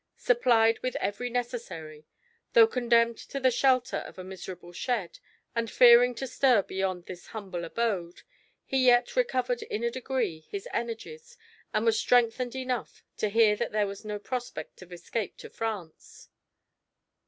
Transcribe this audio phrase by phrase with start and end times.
[0.17, 2.07] Supplied with every necessary,
[2.53, 5.19] though condemned to the shelter of a miserable shed,
[5.55, 8.23] and fearing to stir beyond this humble abode,
[8.65, 11.37] he yet recovered in a degree, his energies,
[11.71, 16.29] and was strengthened enough to hear that there was no prospect of escape to France.